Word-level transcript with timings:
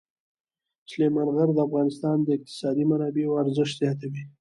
سلیمان 0.89 1.27
غر 1.35 1.49
د 1.53 1.59
افغانستان 1.67 2.17
د 2.23 2.27
اقتصادي 2.37 2.83
منابعو 2.91 3.39
ارزښت 3.43 3.75
زیاتوي. 3.81 4.23